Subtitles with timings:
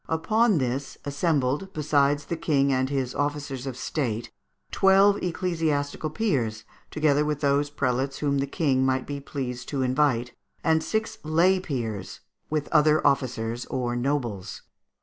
[0.09, 4.31] Upon this assembled, besides the King and his officers of State,
[4.71, 10.33] twelve ecclesiastical peers, together with those prelates whom the King might be pleased to invite,
[10.63, 14.63] and six lay peers, with other officers or nobles.